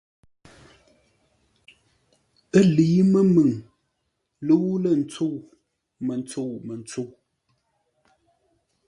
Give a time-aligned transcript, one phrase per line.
[2.57, 3.49] Ə́ lə̌i mbə́ məŋ
[4.47, 5.35] lə́u-lə̂-ntsəu,
[6.05, 7.07] mə́ntsə́u-mə́ntsə́u.